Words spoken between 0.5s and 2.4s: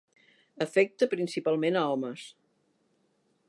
Afecta principalment a homes.